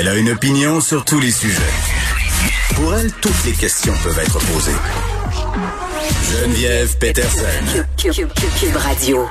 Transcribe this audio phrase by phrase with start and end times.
[0.00, 1.60] Elle a une opinion sur tous les sujets.
[2.74, 4.72] Pour elle, toutes les questions peuvent être posées.
[6.32, 7.84] Geneviève Peterson.
[7.98, 9.28] Cube Radio.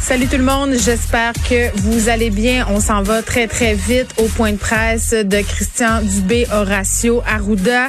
[0.00, 2.64] Salut tout le monde, j'espère que vous allez bien.
[2.70, 7.88] On s'en va très très vite au point de presse de Christian Dubé, Horacio Arruda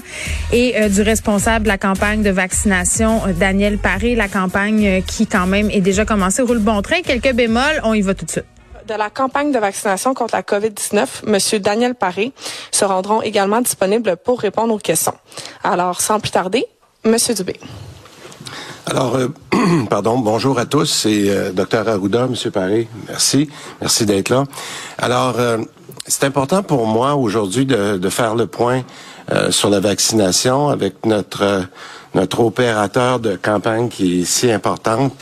[0.52, 5.02] et euh, du responsable de la campagne de vaccination, euh, Daniel Paré, la campagne euh,
[5.05, 7.03] qui quand même est déjà commencée, roule bon train.
[7.03, 8.45] Quelques bémols, on y va tout de suite
[8.88, 11.59] de la campagne de vaccination contre la COVID-19, M.
[11.62, 12.32] Daniel Paré
[12.72, 15.13] se rendront également disponibles pour répondre aux questions.
[15.63, 16.66] Alors, sans plus tarder,
[17.04, 17.16] M.
[17.36, 17.60] Dubé.
[18.86, 19.27] Alors, euh,
[19.90, 20.86] pardon, bonjour à tous.
[20.86, 22.52] C'est euh, Dr Arruda, M.
[22.52, 22.88] Paré.
[23.10, 23.50] Merci.
[23.82, 24.46] Merci d'être là.
[24.98, 25.58] Alors, euh,
[26.08, 28.84] c'est important pour moi aujourd'hui de, de, faire le point
[29.49, 31.68] sur la vaccination avec notre
[32.17, 35.13] notre opérateur de campagne qui est si importante.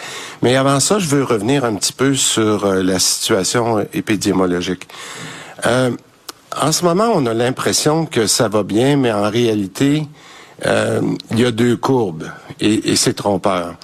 [0.41, 4.87] Mais avant ça, je veux revenir un petit peu sur la situation épidémiologique.
[5.65, 10.07] en ce moment, on a l'impression que ça va bien, mais en réalité,
[10.65, 11.01] euh,
[11.31, 12.29] il y a deux courbes
[12.61, 13.75] et, et c'est trompeur.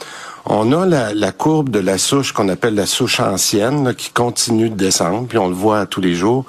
[0.45, 4.69] On a la, la, courbe de la souche qu'on appelle la souche ancienne qui continue
[4.69, 6.45] de descendre, puis on le voit tous les jours.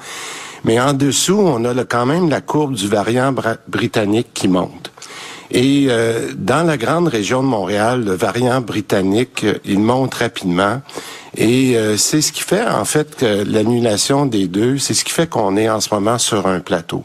[0.64, 3.34] Mais en dessous, on a quand même la courbe du variant
[3.66, 4.91] britannique qui monte.
[5.52, 10.80] Et euh, dans la grande région de Montréal, le variant britannique, il monte rapidement.
[11.36, 15.28] Et euh, c'est ce qui fait en fait l'annulation des deux, c'est ce qui fait
[15.28, 17.04] qu'on est en ce moment sur un plateau.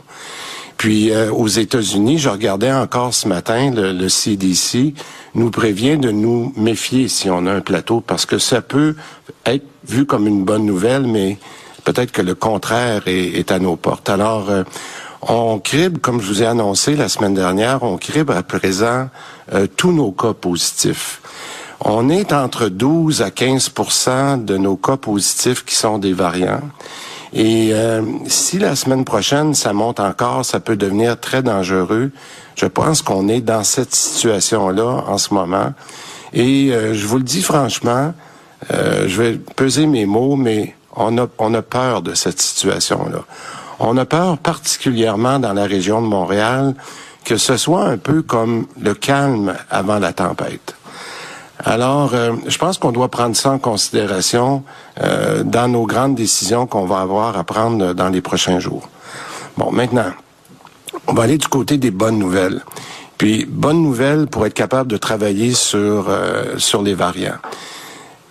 [0.78, 4.94] Puis euh, aux États-Unis, je regardais encore ce matin, le, CDC
[5.34, 8.96] nous prévient de nous méfier si on a un plateau, parce que ça peut
[9.46, 11.40] être vu comme une bonne nouvelle, mais
[11.84, 14.10] peut-être que le contraire est, à nos portes.
[14.10, 14.64] Alors, euh,
[15.22, 19.10] on crible, comme je vous ai annoncé la semaine dernière, on crible à présent
[19.54, 21.22] euh, tous nos cas positifs.
[21.80, 26.62] On est entre 12 à 15% de nos cas positifs qui sont des variants.
[27.34, 32.12] Et euh, si la semaine prochaine, ça monte encore, ça peut devenir très dangereux.
[32.56, 35.74] Je pense qu'on est dans cette situation-là en ce moment.
[36.34, 38.14] Et euh, je vous le dis franchement,
[38.72, 43.24] je vais peser mes mots, mais on a, on a peur de cette situation-là.
[43.80, 46.76] On a peur particulièrement dans la région de Montréal
[47.28, 50.76] que ce soit un peu comme le calme avant la tempête.
[51.66, 54.64] Alors, euh, je pense qu'on doit prendre ça en considération
[55.02, 58.88] euh, dans nos grandes décisions qu'on va avoir à prendre dans les prochains jours.
[59.58, 60.14] Bon, maintenant,
[61.08, 62.64] on va aller du côté des bonnes nouvelles.
[63.18, 67.40] Puis, bonne nouvelle pour être capable de travailler sur euh, sur les variants.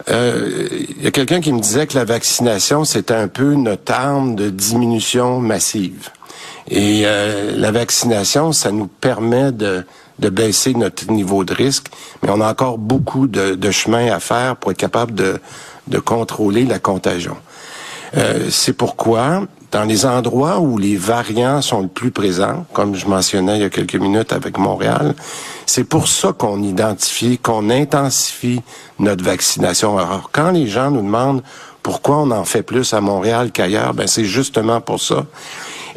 [0.09, 4.37] Il y a quelqu'un qui me disait que la vaccination, c'était un peu notre arme
[4.37, 6.11] de diminution massive.
[6.69, 9.85] Et la vaccination, ça nous permet de
[10.19, 11.89] de baisser notre niveau de risque,
[12.23, 15.41] mais on a encore beaucoup de, de chemin à faire pour être capable de,
[15.89, 17.37] de contrôler la contagion.
[18.17, 23.07] Euh, c'est pourquoi, dans les endroits où les variants sont le plus présents, comme je
[23.07, 25.15] mentionnais il y a quelques minutes avec Montréal,
[25.67, 28.61] c'est pour ça qu'on identifie, qu'on intensifie
[28.99, 29.99] notre vaccination.
[29.99, 31.43] Alors, quand les gens nous demandent
[31.83, 35.27] pourquoi on en fait plus à Montréal qu'ailleurs, ben c'est justement pour ça.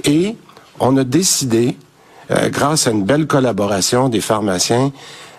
[0.03, 0.35] Et
[0.79, 1.77] on a décidé
[2.31, 4.91] euh, grâce à une belle collaboration des pharmaciens,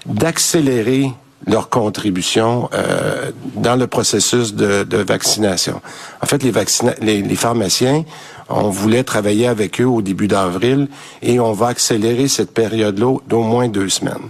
[0.07, 1.13] d'accélérer
[1.47, 5.81] leur contribution euh, dans le processus de, de, vaccination.
[6.23, 6.53] En fait, les,
[7.01, 8.05] les, les, pharmaciens,
[8.49, 10.89] on voulait travailler avec eux au début d'avril
[11.23, 14.28] et on va accélérer cette période-là d'au moins deux semaines.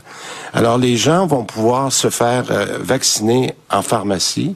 [0.53, 4.55] Alors, les gens vont pouvoir se faire euh, vacciner en pharmacie.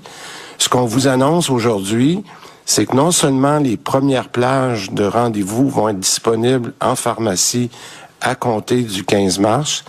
[0.58, 2.22] Ce qu'on vous annonce aujourd'hui,
[2.66, 7.70] c'est que non seulement les premières plages de rendez-vous vont être disponibles en pharmacie
[8.24, 9.84] à compter du 15 mars,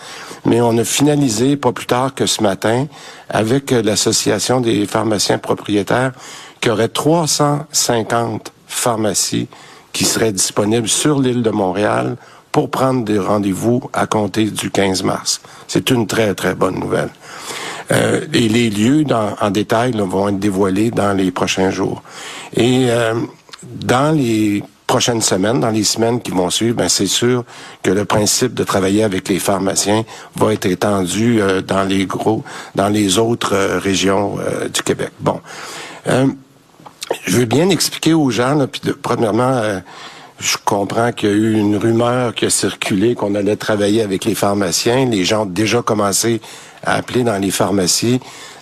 [0.46, 2.86] mais on a finalisé pas plus tard que ce matin
[3.30, 6.12] avec l'Association des pharmaciens propriétaires
[6.60, 9.48] qu'il y aurait 350 pharmacies
[9.94, 12.18] qui seraient disponibles sur l'île de Montréal
[12.52, 15.42] pour prendre des rendez-vous à compter du 15 mars.
[15.68, 17.10] C'est une très, très bonne nouvelle.
[17.92, 19.06] Euh, et les lieux
[19.42, 22.02] en détail vont être dévoilés dans les prochains jours.
[22.56, 23.14] Et euh,
[23.64, 24.64] dans les
[24.96, 27.44] prochaines semaines, dans les semaines qui vont suivre, ben c'est sûr
[27.84, 30.06] que le principe de travailler avec les pharmaciens
[30.38, 32.46] va être étendu euh, dans les gros,
[32.76, 34.38] dans les autres régions
[34.74, 35.12] du Québec.
[35.20, 35.42] Bon,
[36.06, 39.82] je veux bien expliquer aux gens, là, puis premièrement
[40.40, 44.26] je comprends qu'il y a eu une rumeur qui a circulé qu'on allait travailler avec
[44.26, 45.06] les pharmaciens.
[45.06, 46.42] Les gens ont déjà commencé
[46.84, 48.20] à appeler dans les pharmacies.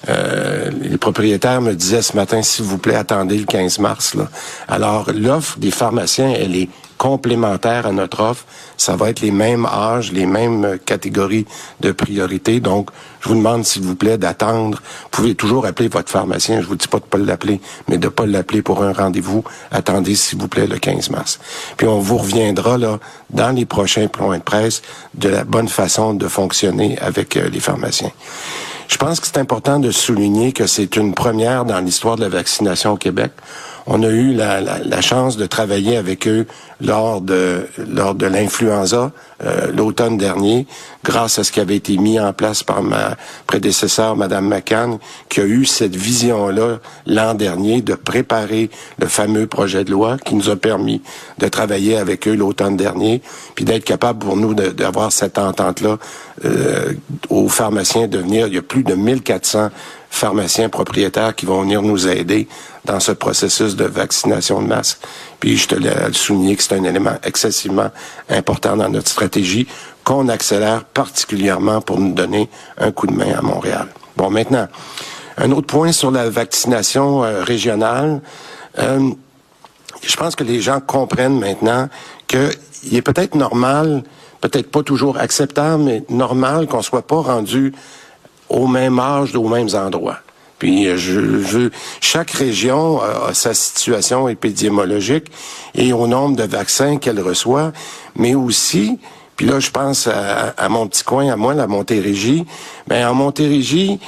[0.10, 4.16] Euh, les propriétaires me disaient ce matin, s'il vous plaît, attendez le 15 mars.
[4.16, 4.30] Là.
[4.68, 8.46] Alors, l'offre des pharmaciens, elle est complémentaire à notre offre.
[8.78, 11.46] Ça va être les mêmes âges, les mêmes catégories
[11.82, 12.60] de priorité.
[12.60, 14.82] Donc, je vous demande, s'il vous plaît, d'attendre.
[15.04, 16.62] Vous pouvez toujours appeler votre pharmacien.
[16.62, 17.60] Je vous dis pas de pas l'appeler,
[17.90, 19.44] mais de pas l'appeler pour un rendez-vous.
[19.72, 21.40] Attendez, s'il vous plaît, le 15 mars.
[21.76, 23.00] Puis on vous reviendra là
[23.32, 24.82] dans les prochains points de presse
[25.14, 28.12] de la bonne façon de fonctionner avec euh, les pharmaciens.
[28.88, 32.30] Je pense que c'est important de souligner que c'est une première dans l'histoire de la
[32.30, 33.32] vaccination au Québec.
[33.86, 36.48] On a eu la, chance de travailler avec eux
[36.80, 39.12] lors de lors de l'influenza
[39.44, 40.66] euh, l'automne dernier,
[41.04, 45.42] grâce à ce qui avait été mis en place par ma prédécesseur, Madame McCann, qui
[45.42, 48.70] a eu cette vision-là l'an dernier de préparer
[49.00, 51.02] le fameux projet de loi qui nous a permis
[51.40, 53.22] de travailler avec eux l'automne dernier,
[53.56, 55.98] puis d'être capable pour nous d'avoir cette entente-là
[56.46, 56.94] euh,
[57.30, 58.48] aux pharmaciens de venir.
[58.48, 59.72] Il y a plus de 1400
[60.14, 62.48] pharmaciens propriétaires qui vont venir nous aider
[62.86, 65.00] dans ce processus de vaccination de masse.
[65.40, 67.90] Puis je te l'ai souligné que c'est un élément excessivement
[68.30, 69.68] important dans notre stratégie
[70.04, 73.88] qu'on accélère particulièrement pour nous donner un coup de main à Montréal.
[74.16, 74.68] Bon, maintenant,
[75.38, 78.22] un autre point sur la vaccination euh, régionale.
[78.78, 79.10] Euh,
[80.04, 81.90] je pense que les gens comprennent maintenant
[82.28, 84.04] qu'il est peut-être normal,
[84.42, 87.74] peut-être pas toujours acceptable, mais normal qu'on soit pas rendu
[88.54, 90.20] au même âge, aux mêmes endroits.
[90.60, 91.70] Puis euh, je,
[92.00, 95.26] chaque région a sa situation épidémiologique
[95.76, 97.74] et au nombre de vaccins qu'elle reçoit,
[98.16, 99.00] mais aussi,
[99.36, 102.46] puis là je pense à, mon petit coin, à moi, la Montérégie,
[102.88, 104.00] ben en Montérégie,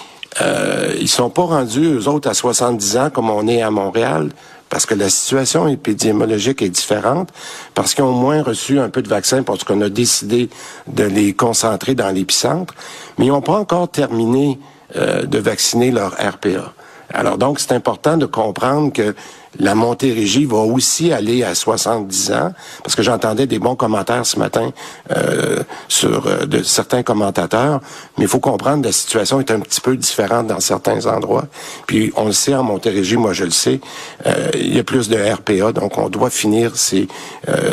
[0.42, 4.30] euh, ils sont pas rendus, eux autres, à 70 ans comme on est à Montréal,
[4.70, 7.30] parce que la situation épidémiologique est différente,
[7.74, 10.50] parce qu'ils ont moins reçu un peu de vaccins parce qu'on a décidé
[10.88, 12.74] de les concentrer dans l'épicentre,
[13.18, 14.60] mais ils n'ont pas encore terminé
[14.96, 16.74] euh, de vacciner leur RPA.
[17.16, 19.16] Alors donc, c'est important de comprendre que
[19.58, 22.54] la Montérégie va aussi aller à 70 ans,
[22.84, 24.72] parce que j'entendais des bons commentaires ce matin
[25.16, 27.80] euh, sur euh, de certains commentateurs,
[28.18, 31.46] mais il faut comprendre que la situation est un petit peu différente dans certains endroits.
[31.88, 33.80] Puis on le sait en Montérégie, moi je le sais,
[34.26, 37.08] euh, il y a plus de RPA, donc on doit finir ces,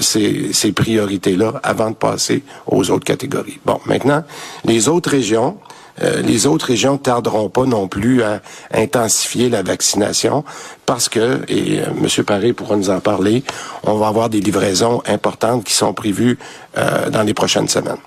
[0.01, 3.59] ces, ces priorités-là avant de passer aux autres catégories.
[3.65, 4.23] Bon, maintenant,
[4.65, 5.57] les autres régions,
[6.01, 8.41] euh, les autres régions tarderont pas non plus à
[8.73, 10.45] intensifier la vaccination
[10.87, 12.25] parce que, et euh, M.
[12.25, 13.45] Paré pourra nous en parler,
[13.83, 16.39] on va avoir des livraisons importantes qui sont prévues
[16.79, 17.99] euh, dans les prochaines semaines.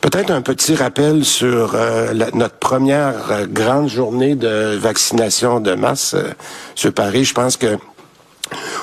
[0.00, 1.76] Peut-être un petit rappel sur
[2.34, 6.16] notre première grande journée de vaccination de masse.
[6.82, 6.90] M.
[6.90, 7.78] Paré, je pense que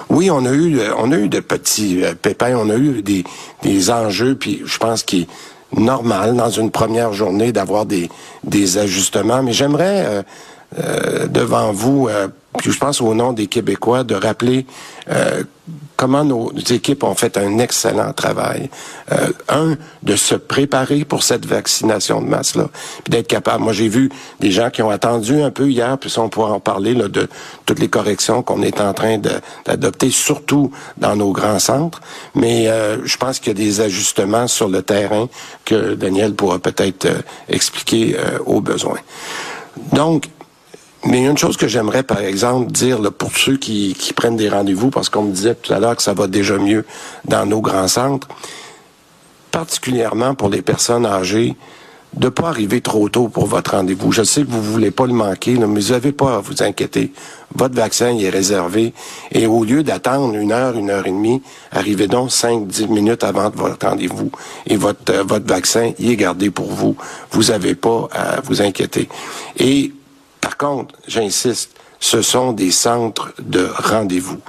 [0.09, 3.25] oui, on a eu, on a eu de petits pépins, on a eu des,
[3.63, 5.27] des enjeux, puis je pense qu'ils
[5.73, 8.09] normal dans une première journée d'avoir des,
[8.43, 10.23] des ajustements, mais j'aimerais euh,
[10.79, 12.27] euh, devant vous, euh,
[12.57, 14.65] puis je pense au nom des Québécois, de rappeler
[15.99, 18.69] comment nos équipes ont fait un excellent travail.
[19.11, 22.69] Euh, un, de se préparer pour cette vaccination de masse-là,
[23.03, 23.65] puis d'être capable.
[23.65, 24.09] Moi, j'ai vu
[24.39, 27.27] des gens qui ont attendu un peu hier, puis on pourra en parler là, de
[27.65, 31.99] toutes les corrections qu'on est en train d'adopter, surtout dans nos grands centres.
[32.33, 35.27] Mais euh, je pense qu'il y a des ajustements sur le terrain
[35.65, 38.99] que Daniel pourra peut-être euh, expliquer aux besoins.
[39.91, 40.29] Donc,
[41.05, 44.49] mais une chose que j'aimerais, par exemple, dire là, pour ceux qui, qui prennent des
[44.49, 46.85] rendez-vous, parce qu'on me disait tout à l'heure que ça va déjà mieux
[47.25, 48.27] dans nos grands centres,
[49.51, 51.55] particulièrement pour les personnes âgées,
[52.13, 54.11] de ne pas arriver trop tôt pour votre rendez-vous.
[54.11, 56.63] Je sais que vous ne voulez pas le manquer, mais vous n'avez pas à vous
[56.63, 57.13] inquiéter.
[57.53, 58.93] Votre vaccin est réservé.
[59.31, 63.23] Et au lieu d'attendre une heure, une heure et demie, arrivez donc cinq, dix minutes
[63.23, 64.31] avant votre rendez-vous.
[64.65, 66.95] Et votre, euh, votre vaccin y est gardé pour vous.
[67.31, 69.07] Vous n'avez pas à vous inquiéter.
[69.57, 69.93] Et
[70.41, 74.39] par contre, j'insiste, ce sont des centres de rendez-vous.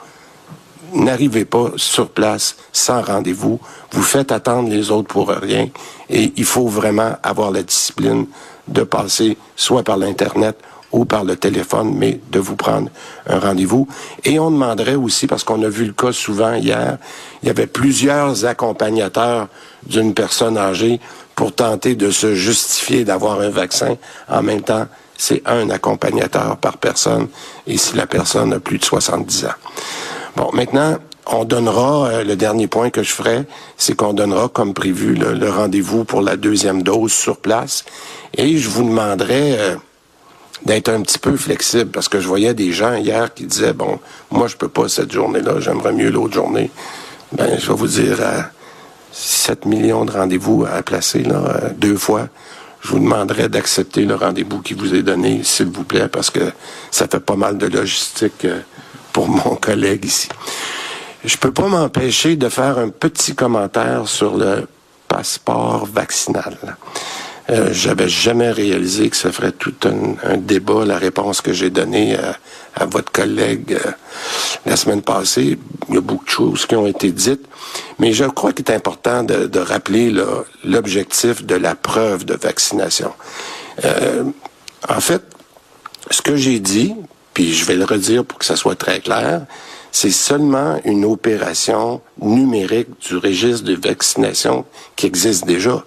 [0.93, 3.61] N'arrivez pas sur place sans rendez-vous.
[3.93, 5.69] Vous faites attendre les autres pour rien.
[6.09, 8.27] Et il faut vraiment avoir la discipline
[8.67, 10.59] de passer soit par l'Internet
[10.93, 12.91] ou par le téléphone, mais de vous prendre
[13.29, 13.87] un rendez-vous.
[14.25, 16.99] Et on demanderait aussi, parce qu'on a vu le cas souvent hier,
[17.43, 19.49] il y avait plusieurs accompagnateurs
[19.87, 21.01] d'une personne âgée
[21.37, 23.97] pour tenter de se justifier d'avoir un vaccin
[24.29, 24.87] en même temps
[25.21, 27.29] c'est un accompagnateur par personne
[27.67, 29.49] et si la personne a plus de 70 ans.
[30.35, 30.97] Bon, maintenant,
[31.27, 33.45] on donnera, euh, le dernier point que je ferai,
[33.77, 37.85] c'est qu'on donnera, comme prévu, le, rendez-vous pour la deuxième dose sur place.
[38.35, 39.77] Et je vous demanderai euh,
[40.65, 43.99] d'être un petit peu flexible, parce que je voyais des gens hier qui disaient, bon,
[44.31, 46.71] moi, je peux pas cette journée-là, j'aimerais mieux l'autre journée.
[47.33, 48.17] Ben, je vais vous dire,
[49.13, 52.29] 7 millions de rendez-vous à placer, là, euh, deux fois
[52.81, 56.53] je vous demanderai d'accepter le rendez-vous qui vous est donné, s'il vous plaît, parce que
[56.91, 58.61] ça fait pas mal de logistique euh,
[59.13, 60.29] pour mon collègue ici.
[61.25, 64.67] je peux pas m'empêcher de faire un petit commentaire sur le
[65.09, 66.57] passeport vaccinal.
[67.51, 72.17] Euh, J'avais jamais réalisé que ça ferait tout un, débat, la réponse que j'ai donnée
[72.17, 73.91] à, votre collègue euh,
[74.65, 75.59] la semaine passée.
[75.89, 77.45] Il y a beaucoup de choses qui ont été dites,
[77.99, 80.15] mais je crois qu'il est important de, rappeler
[80.65, 83.13] l'objectif de la preuve de vaccination.
[83.85, 84.25] Euh,
[84.89, 85.23] en fait,
[86.11, 86.95] ce que j'ai dit,
[87.35, 89.43] puis je vais le redire pour que ça soit très clair,
[89.93, 94.65] c'est seulement une opération numérique du registre de vaccination
[94.95, 95.85] qui existe déjà.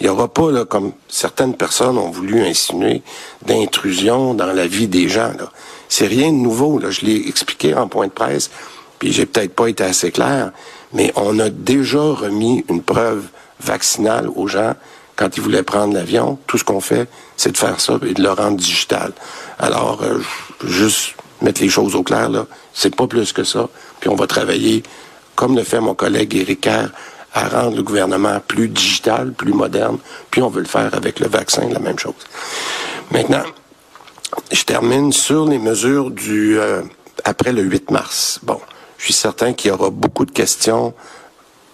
[0.00, 3.02] Il n'y aura pas, là, comme certaines personnes ont voulu insinuer,
[3.46, 5.32] d'intrusion dans la vie des gens.
[5.38, 5.50] Là.
[5.88, 6.78] C'est rien de nouveau.
[6.78, 6.90] Là.
[6.90, 8.50] Je l'ai expliqué en point de presse,
[8.98, 10.50] puis j'ai peut-être pas été assez clair,
[10.92, 13.24] mais on a déjà remis une preuve
[13.60, 14.74] vaccinale aux gens
[15.16, 16.38] quand ils voulaient prendre l'avion.
[16.46, 19.12] Tout ce qu'on fait, c'est de faire ça et de le rendre digital.
[19.58, 20.18] Alors, euh,
[20.64, 23.68] juste mettre les choses au clair, là, c'est pas plus que ça.
[24.00, 24.82] Puis on va travailler,
[25.36, 26.88] comme le fait mon collègue Éric Kerr,
[27.34, 29.98] à rendre le gouvernement plus digital, plus moderne,
[30.30, 32.14] puis on veut le faire avec le vaccin, la même chose.
[33.10, 33.42] Maintenant,
[34.52, 36.82] je termine sur les mesures du euh,
[37.24, 38.40] après le 8 mars.
[38.42, 38.60] Bon,
[38.98, 40.94] je suis certain qu'il y aura beaucoup de questions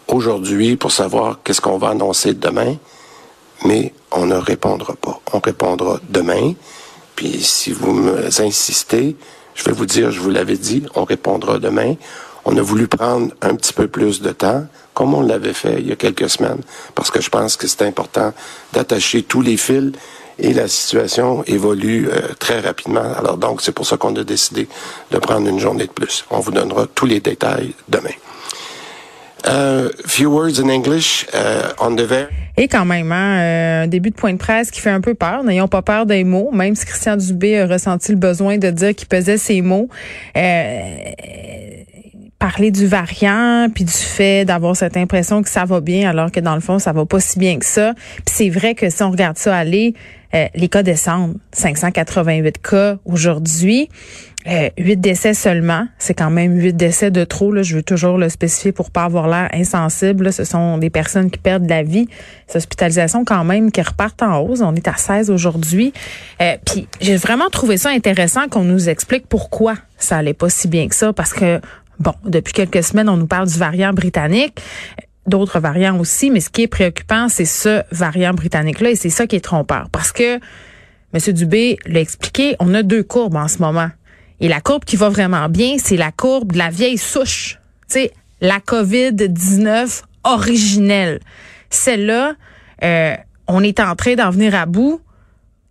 [0.08, 2.76] aujourd'hui pour savoir qu'est-ce qu'on va annoncer demain,
[3.64, 5.20] mais on ne répondra pas.
[5.32, 6.54] On répondra demain.
[7.16, 9.16] Puis si vous insistez,
[9.54, 11.94] je vais vous dire, je vous l'avais dit, on répondra demain.
[12.44, 14.66] On a voulu prendre un petit peu plus de temps,
[15.00, 16.60] comme on l'avait fait il y a quelques semaines,
[16.94, 18.34] parce que je pense que c'est important
[18.74, 19.92] d'attacher tous les fils
[20.38, 23.14] et la situation évolue euh, très rapidement.
[23.16, 24.68] Alors donc, c'est pour ça qu'on a décidé
[25.10, 26.26] de prendre une journée de plus.
[26.28, 28.10] On vous donnera tous les détails demain.
[29.46, 32.04] Uh, few words in English uh, on the
[32.58, 35.14] Et quand même, hein, euh, un début de point de presse qui fait un peu
[35.14, 35.42] peur.
[35.44, 38.94] N'ayons pas peur des mots, même si Christian Dubé a ressenti le besoin de dire
[38.94, 39.88] qu'il pesait ses mots.
[40.36, 40.94] Euh,
[42.40, 46.40] parler du variant puis du fait d'avoir cette impression que ça va bien alors que
[46.40, 47.94] dans le fond ça va pas si bien que ça.
[48.24, 49.94] Puis c'est vrai que si on regarde ça aller,
[50.34, 53.88] euh, les cas descendent, 588 cas aujourd'hui.
[54.46, 57.52] Euh, 8 décès seulement, c'est quand même 8 décès de trop.
[57.52, 57.62] Là.
[57.62, 60.32] Je veux toujours le spécifier pour pas avoir l'air insensible.
[60.32, 62.08] Ce sont des personnes qui perdent la vie.
[62.46, 64.62] Ces hospitalisations quand même qui repartent en hausse.
[64.62, 65.92] On est à 16 aujourd'hui.
[66.40, 70.68] Euh, Puis j'ai vraiment trouvé ça intéressant qu'on nous explique pourquoi ça allait pas si
[70.68, 71.12] bien que ça.
[71.12, 71.60] Parce que,
[72.00, 74.60] bon, depuis quelques semaines, on nous parle du variant britannique
[75.26, 79.26] d'autres variants aussi, mais ce qui est préoccupant, c'est ce variant britannique-là et c'est ça
[79.26, 79.88] qui est trompeur.
[79.90, 80.36] Parce que
[81.14, 81.32] M.
[81.32, 83.88] Dubé l'a expliqué, on a deux courbes en ce moment.
[84.40, 87.58] Et la courbe qui va vraiment bien, c'est la courbe de la vieille souche.
[87.88, 91.20] Tu sais, la COVID-19 originelle.
[91.68, 92.34] Celle-là,
[92.82, 93.14] euh,
[93.46, 95.00] on est en train d'en venir à bout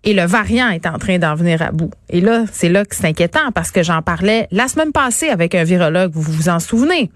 [0.04, 1.92] et le variant est en train d'en venir à bout.
[2.10, 5.56] Et là, c'est là que c'est inquiétant parce que j'en parlais la semaine passée avec
[5.56, 7.12] un virologue, vous vous en souvenez?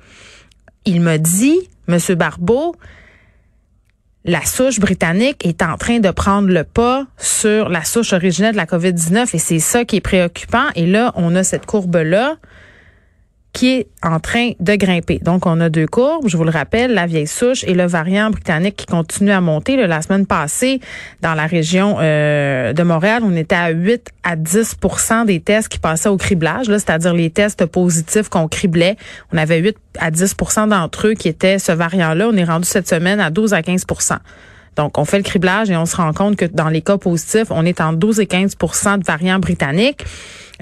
[0.85, 2.75] Il me dit, Monsieur Barbeau,
[4.25, 8.57] la souche britannique est en train de prendre le pas sur la souche originelle de
[8.57, 10.67] la COVID-19 et c'est ça qui est préoccupant.
[10.75, 12.37] Et là, on a cette courbe-là
[13.53, 15.19] qui est en train de grimper.
[15.19, 18.31] Donc, on a deux courbes, je vous le rappelle, la vieille souche et le variant
[18.31, 19.77] britannique qui continue à monter.
[19.77, 20.81] la semaine passée,
[21.21, 25.77] dans la région euh, de Montréal, on était à 8 à 10% des tests qui
[25.77, 28.97] passaient au criblage, c'est-à-dire les tests positifs qu'on criblait.
[29.31, 32.29] On avait 8 à 10% d'entre eux qui étaient ce variant-là.
[32.33, 33.85] On est rendu cette semaine à 12 à 15
[34.75, 37.47] donc, on fait le criblage et on se rend compte que dans les cas positifs,
[37.49, 40.05] on est en 12 et 15% de variants britanniques.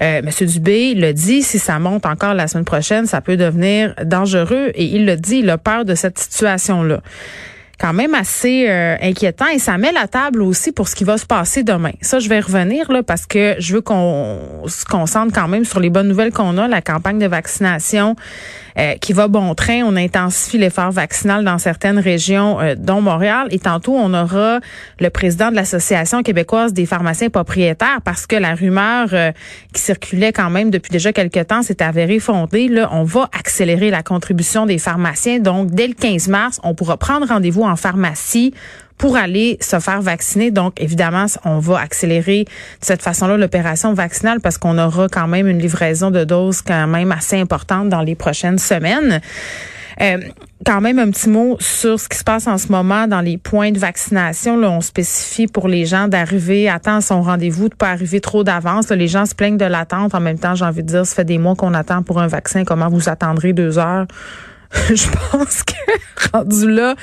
[0.00, 3.94] Euh, Monsieur Dubé le dit, si ça monte encore la semaine prochaine, ça peut devenir
[4.04, 4.72] dangereux.
[4.74, 7.00] Et il le dit, il a peur de cette situation-là
[7.82, 11.18] quand même assez euh, inquiétant et ça met la table aussi pour ce qui va
[11.18, 11.90] se passer demain.
[12.00, 15.80] Ça, je vais revenir là parce que je veux qu'on se concentre quand même sur
[15.80, 18.14] les bonnes nouvelles qu'on a, la campagne de vaccination
[18.78, 19.82] euh, qui va bon train.
[19.84, 23.48] On intensifie l'effort vaccinal dans certaines régions, euh, dont Montréal.
[23.50, 24.60] Et tantôt, on aura
[25.00, 29.08] le président de l'Association québécoise des pharmaciens propriétaires parce que la rumeur
[29.72, 32.68] qui circulait quand même depuis déjà quelques temps s'est avérée fondée.
[32.68, 35.40] Là, on va accélérer la contribution des pharmaciens.
[35.40, 38.54] Donc, dès le 15 mars, on pourra prendre rendez-vous en pharmacie
[38.98, 40.50] pour aller se faire vacciner.
[40.50, 45.48] Donc, évidemment, on va accélérer de cette façon-là l'opération vaccinale parce qu'on aura quand même
[45.48, 49.20] une livraison de doses quand même assez importante dans les prochaines semaines.
[50.00, 50.18] Euh,
[50.64, 53.36] quand même un petit mot sur ce qui se passe en ce moment dans les
[53.36, 54.56] points de vaccination.
[54.56, 58.20] Là, on spécifie pour les gens d'arriver à temps à son rendez-vous, de pas arriver
[58.20, 58.88] trop d'avance.
[58.90, 60.14] Les gens se plaignent de l'attente.
[60.14, 62.28] En même temps, j'ai envie de dire, ça fait des mois qu'on attend pour un
[62.28, 62.64] vaccin.
[62.64, 64.06] Comment vous attendrez deux heures?
[64.88, 65.74] je pense que
[66.32, 66.94] rendu là,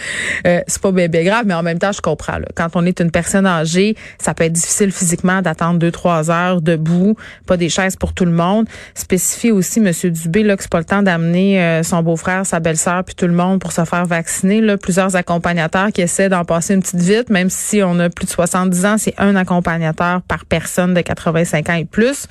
[0.47, 2.37] euh, c'est pas bien, grave, mais en même temps, je comprends.
[2.37, 2.47] Là.
[2.55, 6.61] Quand on est une personne âgée, ça peut être difficile physiquement d'attendre deux, trois heures
[6.61, 8.67] debout, pas des chaises pour tout le monde.
[8.95, 12.59] Spécifie aussi, Monsieur Dubé, là, que c'est pas le temps d'amener euh, son beau-frère, sa
[12.59, 14.61] belle-sœur, puis tout le monde pour se faire vacciner.
[14.61, 18.25] Là, plusieurs accompagnateurs qui essaient d'en passer une petite vite, même si on a plus
[18.25, 22.27] de 70 ans, c'est un accompagnateur par personne de 85 ans et plus.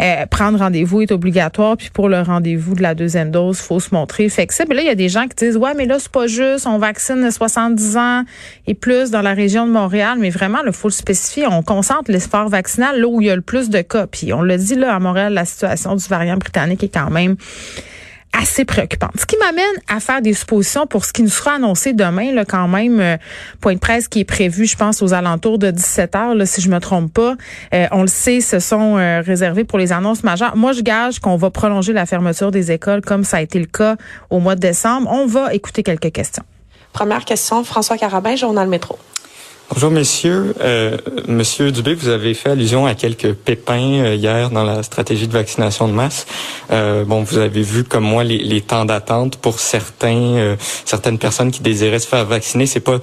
[0.00, 3.94] Euh, prendre rendez-vous est obligatoire, puis pour le rendez-vous de la deuxième dose, faut se
[3.94, 6.26] montrer flexible là, il y a des gens qui disent, ouais, mais là, c'est pas
[6.26, 8.24] juste, on vaccine 70 ans
[8.66, 11.46] et plus dans la région de Montréal, mais vraiment, il faut le spécifier.
[11.46, 14.06] On concentre l'espoir vaccinal là où il y a le plus de cas.
[14.06, 17.36] Puis on le dit, là, à Montréal, la situation du variant britannique est quand même
[18.32, 19.12] assez préoccupante.
[19.18, 22.44] Ce qui m'amène à faire des suppositions pour ce qui nous sera annoncé demain, là,
[22.44, 23.16] quand même, euh,
[23.60, 26.60] point de presse qui est prévu, je pense, aux alentours de 17 heures, là, si
[26.60, 27.34] je me trompe pas.
[27.74, 30.56] Euh, on le sait, ce sont euh, réservés pour les annonces majeures.
[30.56, 33.66] Moi, je gage qu'on va prolonger la fermeture des écoles comme ça a été le
[33.66, 33.96] cas
[34.30, 35.08] au mois de décembre.
[35.10, 36.44] On va écouter quelques questions.
[36.92, 38.98] Première question, François Carabin, Journal Métro.
[39.74, 40.54] Bonjour messieurs.
[40.60, 40.98] Euh,
[41.28, 45.32] Monsieur Dubé, vous avez fait allusion à quelques pépins euh, hier dans la stratégie de
[45.32, 46.26] vaccination de masse.
[46.70, 51.16] Euh, bon, vous avez vu comme moi les, les temps d'attente pour certains, euh, certaines
[51.16, 52.66] personnes qui désiraient se faire vacciner.
[52.66, 52.98] C'est pas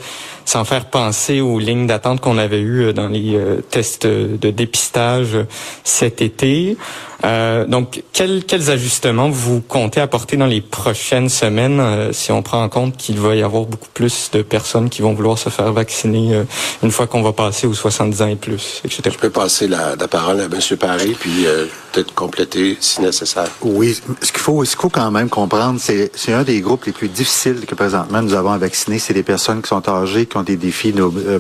[0.46, 3.40] sans faire penser aux lignes d'attente qu'on avait eues dans les
[3.72, 5.38] tests de dépistage
[5.84, 6.78] cet été.
[7.26, 12.42] Euh, donc, quels, quels ajustements vous comptez apporter dans les prochaines semaines euh, si on
[12.42, 15.50] prend en compte qu'il va y avoir beaucoup plus de personnes qui vont vouloir se
[15.50, 16.44] faire vacciner euh,
[16.82, 19.02] une fois qu'on va passer aux 70 ans et plus, etc.
[19.12, 20.78] Je peux passer la, la parole à M.
[20.78, 21.46] Paré, puis
[21.92, 23.50] peut-être compléter si nécessaire.
[23.62, 26.86] Oui, ce qu'il faut, ce qu'il faut quand même comprendre, c'est c'est un des groupes
[26.86, 29.00] les plus difficiles que présentement nous avons à vacciner.
[29.00, 30.94] C'est des personnes qui sont âgées, qui ont des défis,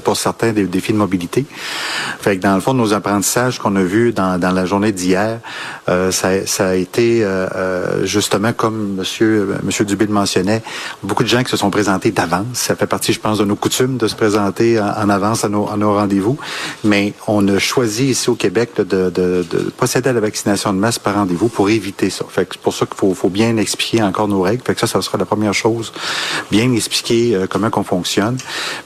[0.03, 1.45] pour certains, des défis de mobilité.
[2.19, 5.39] Fait que dans le fond, nos apprentissages qu'on a vus dans, dans la journée d'hier,
[5.89, 10.61] euh, ça, a été euh, euh, justement comme Monsieur Monsieur Dubé le mentionnait,
[11.03, 12.45] beaucoup de gens qui se sont présentés d'avance.
[12.53, 15.65] Ça fait partie, je pense, de nos coutumes de se présenter en, avance à nos,
[15.65, 16.37] rendez-vous.
[16.83, 20.73] Mais on a choisi ici au Québec de, de, de, de procéder à la vaccination
[20.73, 22.25] de masse par rendez-vous pour éviter ça.
[22.35, 24.63] C'est pour ça qu'il faut, bien expliquer encore nos règles.
[24.77, 25.91] Ça, ça sera la première chose,
[26.51, 28.37] bien expliquer comment qu'on fonctionne.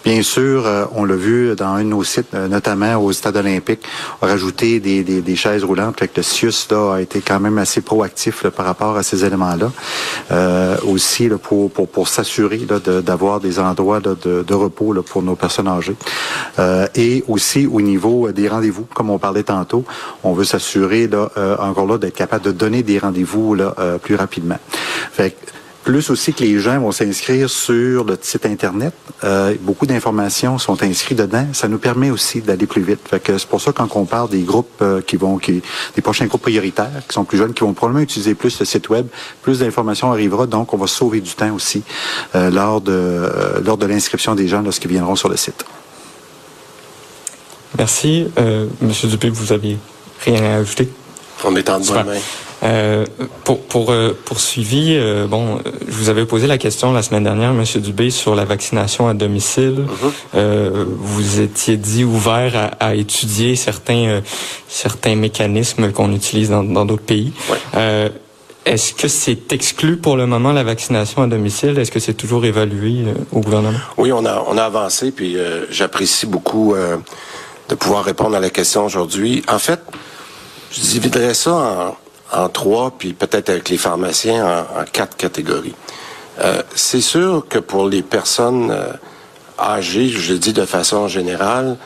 [0.04, 3.82] Bien sûr, on l'a vu dans un de nos sites, notamment au Stade olympique,
[4.22, 6.00] rajouter des, des, des chaises roulantes.
[6.00, 9.72] Fait que le CIUS a été quand même assez proactif par rapport à ces éléments-là.
[10.32, 12.62] Euh, aussi pour, s'assurer
[13.04, 15.96] d'avoir des endroits de, repos pour nos personnes âgées.
[16.60, 19.84] Euh, et aussi au niveau des rendez-vous, comme on parlait tantôt,
[20.24, 23.58] on veut s'assurer euh, encore là d'être capable de donner des rendez-vous
[24.02, 24.58] plus rapidement.
[25.84, 28.94] Plus aussi que les gens vont s'inscrire sur le site Internet.
[29.24, 31.48] Euh, beaucoup d'informations sont inscrites dedans.
[31.54, 33.02] Ça nous permet aussi d'aller plus vite.
[33.08, 35.62] Fait que c'est pour ça quand on parle des groupes euh, qui vont, qui,
[35.96, 38.90] des prochains groupes prioritaires, qui sont plus jeunes, qui vont probablement utiliser plus le site
[38.90, 39.08] web,
[39.42, 40.48] plus d'informations arrivera.
[40.48, 41.84] Donc, on va sauver du temps aussi
[42.36, 43.30] euh, lors de
[43.64, 45.66] lors de l'inscription des gens lorsqu'ils viendront sur le site.
[47.78, 48.28] Merci,
[48.82, 49.30] Monsieur Dupé.
[49.30, 49.78] Vous avez
[50.24, 50.90] rien à ajouter?
[51.44, 52.20] On est en bonne main.
[52.64, 53.06] Euh,
[53.44, 57.54] pour pour euh, poursuivi, euh, bon, je vous avais posé la question la semaine dernière,
[57.54, 59.86] Monsieur Dubé, sur la vaccination à domicile.
[60.34, 60.86] Mm-hmm.
[60.98, 64.22] vous étiez dit ouvert à, étudier certains
[64.68, 67.34] certains mécanismes qu'on utilise dans d'autres pays.
[68.66, 71.78] est-ce que c'est exclu pour le moment la vaccination à domicile?
[71.78, 73.80] Est-ce que c'est toujours évalué au gouvernement?
[73.98, 75.36] Oui, on a on a avancé, puis
[75.70, 76.76] j'apprécie beaucoup
[77.70, 79.44] de pouvoir répondre à la question aujourd'hui.
[79.50, 79.82] En fait,
[80.72, 82.03] je dividerais ça en
[82.34, 85.76] en trois, puis peut-être avec les pharmaciens en, quatre catégories.
[86.40, 88.94] Euh, c'est sûr que pour les personnes euh,
[89.60, 91.78] âgées, je le dis de façon générale,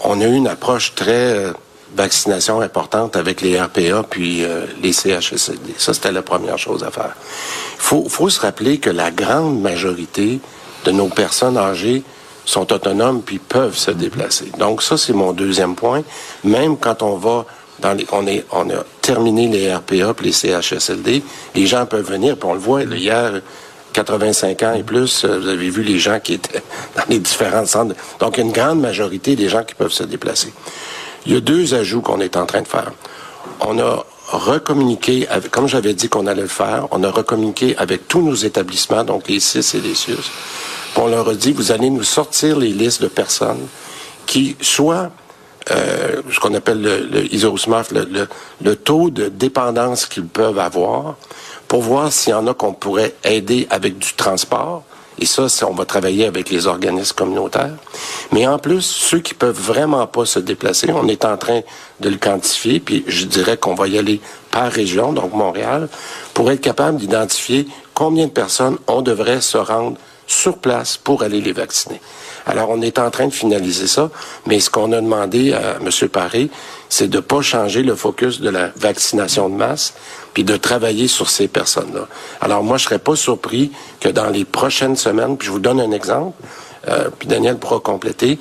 [0.00, 1.52] on a eu une approche très euh,
[1.96, 4.46] vaccination importante avec les RPA puis
[4.82, 5.74] les CHSLD.
[5.76, 7.14] Ça, c'était la première chose à faire.
[7.74, 10.40] Il faut, faut se rappeler que la grande majorité
[10.86, 12.02] de nos personnes âgées
[12.46, 14.50] sont autonomes puis peuvent se déplacer.
[14.58, 16.02] Donc ça, c'est mon deuxième point.
[16.44, 17.44] Même quand on va
[17.82, 21.22] on, a terminé les RPA les CHSLD.
[21.54, 23.40] Les gens peuvent venir, puis on le voit, hier,
[23.92, 26.62] 85 ans et plus, euh, vous avez vu les gens qui étaient
[26.96, 27.94] dans les différents centres.
[28.20, 30.52] Donc, une grande majorité des gens qui peuvent se déplacer.
[31.26, 32.92] Il y a deux ajouts qu'on est en train de faire.
[33.60, 38.22] On a recommuniqué, comme j'avais dit qu'on allait le faire, on a recommuniqué avec tous
[38.22, 40.30] nos établissements, donc les CIS et les SUS.
[40.96, 43.66] On leur a dit, vous allez nous sortir les listes de personnes
[44.26, 45.10] qui, soit
[45.70, 48.28] euh, ce qu'on appelle le, le
[48.62, 51.16] le, taux de dépendance qu'ils peuvent avoir,
[51.68, 54.82] pour voir s'il y en a qu'on pourrait aider avec du transport.
[55.18, 57.76] Et ça, on va travailler avec les organismes communautaires.
[58.32, 61.60] Mais en plus, ceux qui peuvent vraiment pas se déplacer, on est en train
[62.00, 64.20] de le quantifier, puis je dirais qu'on va y aller
[64.50, 65.88] par région, donc Montréal,
[66.34, 69.96] pour être capable d'identifier combien de personnes on devrait se rendre
[70.26, 72.00] sur place pour aller les vacciner.
[72.46, 74.10] Alors, on est en train de finaliser ça,
[74.46, 76.08] mais ce qu'on a demandé à M.
[76.08, 76.50] Paré,
[76.88, 79.94] c'est de pas changer le focus de la vaccination de masse,
[80.34, 82.08] puis de travailler sur ces personnes-là.
[82.40, 85.80] Alors, moi, je serais pas surpris que dans les prochaines semaines, puis je vous donne
[85.80, 86.36] un exemple,
[86.88, 88.38] euh, puis Daniel pourra compléter,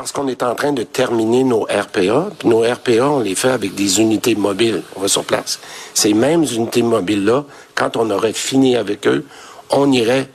[0.00, 2.30] parce qu'on est en train de terminer nos RPA.
[2.38, 4.82] Puis nos RPA, on les fait avec des unités mobiles.
[4.96, 5.60] On va sur place.
[5.92, 9.26] Ces mêmes unités mobiles-là, quand on aurait fini avec eux,
[9.68, 10.30] on irait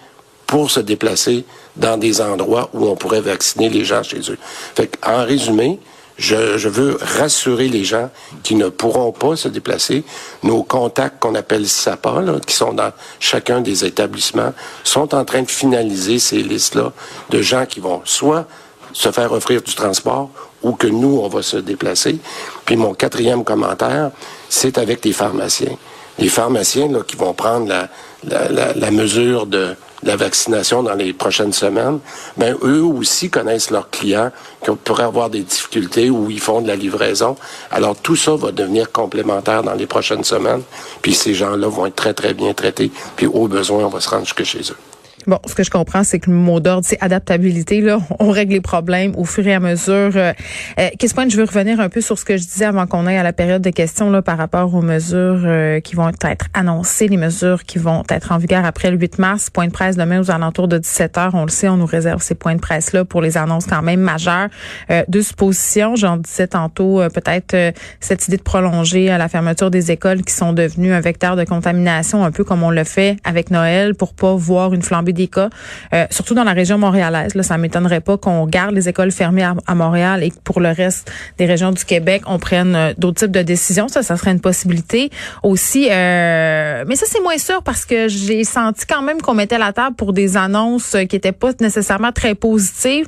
[0.45, 4.37] pour se déplacer dans des endroits où on pourrait vacciner les gens chez eux.
[4.75, 5.79] Fait en résumé,
[6.17, 8.09] je, je, veux rassurer les gens
[8.43, 10.03] qui ne pourront pas se déplacer.
[10.43, 15.41] Nos contacts qu'on appelle SAPA, là, qui sont dans chacun des établissements, sont en train
[15.41, 16.93] de finaliser ces listes-là
[17.31, 18.47] de gens qui vont soit
[18.93, 20.29] se faire offrir du transport
[20.63, 22.17] ou que nous, on va se déplacer.
[22.65, 24.11] Puis mon quatrième commentaire,
[24.49, 25.77] c'est avec les pharmaciens.
[26.17, 27.89] Les pharmaciens là, qui vont prendre la,
[28.29, 31.99] la, mesure de la vaccination dans les prochaines semaines,
[32.37, 34.31] ben eux aussi connaissent leurs clients
[34.63, 37.35] qui pourraient avoir des difficultés ou ils font de la livraison.
[37.71, 40.61] Alors tout ça va devenir complémentaire dans les prochaines semaines.
[41.01, 42.91] Puis ces gens-là vont être très très bien traités.
[43.15, 44.94] Puis au besoin, on va se rendre jusque chez eux.
[45.27, 47.81] Bon, ce que je comprends, c'est que le mot d'ordre, c'est adaptabilité.
[47.81, 50.11] Là, on règle les problèmes au fur et à mesure.
[50.15, 50.33] Euh,
[50.79, 53.07] euh Qu'est-ce point je veux revenir un peu sur ce que je disais avant qu'on
[53.07, 56.45] aille à la période de questions là, par rapport aux mesures euh, qui vont être
[56.53, 59.49] annoncées, les mesures qui vont être en vigueur après le 8 mars.
[59.49, 61.33] Point de presse demain aux alentours de 17 heures.
[61.33, 64.01] On le sait, on nous réserve ces points de presse-là pour les annonces quand même
[64.01, 64.49] majeures.
[64.91, 67.55] Euh, deux suppositions, j'en disais tantôt, euh, peut-être
[67.99, 72.23] cette idée de prolonger la fermeture des écoles qui sont devenues un vecteur de contamination,
[72.23, 75.49] un peu comme on le fait avec Noël, pour pas voir une flambée des cas,
[75.93, 77.33] euh, surtout dans la région montréalaise.
[77.33, 80.69] Là, ça m'étonnerait pas qu'on garde les écoles fermées à, Montréal et que pour le
[80.69, 83.87] reste des régions du Québec, on prenne euh, d'autres types de décisions.
[83.87, 85.09] Ça, ça serait une possibilité
[85.43, 85.87] aussi.
[85.89, 89.73] Euh, mais ça, c'est moins sûr parce que j'ai senti quand même qu'on mettait la
[89.73, 93.07] table pour des annonces qui étaient pas nécessairement très positives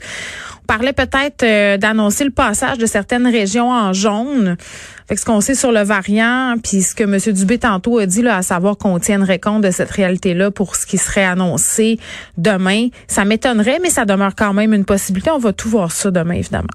[0.68, 4.58] parlait peut-être euh, d'annoncer le passage de certaines régions en jaune.
[5.08, 7.34] Fait ce qu'on sait sur le variant, puis ce que M.
[7.34, 10.86] Dubé tantôt a dit, là, à savoir qu'on tiendrait compte de cette réalité-là pour ce
[10.86, 11.98] qui serait annoncé
[12.38, 15.32] demain, ça m'étonnerait, mais ça demeure quand même une possibilité.
[15.32, 16.68] On va tout voir ça demain, évidemment.